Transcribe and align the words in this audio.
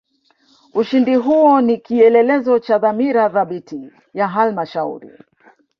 ushindi 0.73 1.15
huo 1.15 1.61
ni 1.61 1.77
kieelezo 1.77 2.59
cha 2.59 2.77
dhamira 2.79 3.29
thabiti 3.29 3.89
ya 4.13 4.27
halmashauri 4.27 5.09